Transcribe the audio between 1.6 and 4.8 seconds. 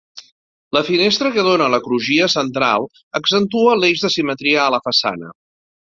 a la crugia central accentua l'eix de simetria a